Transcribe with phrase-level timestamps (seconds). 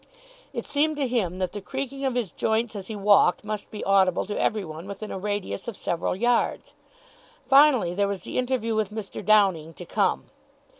[0.51, 3.83] It seemed to him that the creaking of his joints as he walked must be
[3.83, 6.73] audible to every one within a radius of several yards.
[7.47, 9.23] Finally, there was the interview with Mr.
[9.23, 10.31] Downing to come.